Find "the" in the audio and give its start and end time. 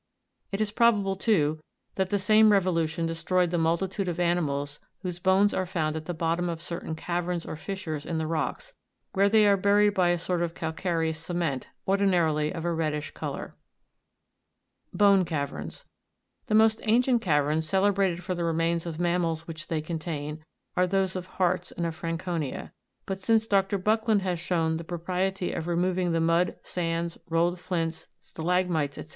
2.09-2.17, 3.51-3.59, 6.07-6.13, 8.17-8.25, 16.47-16.55, 18.33-18.43, 24.77-24.83, 26.11-26.19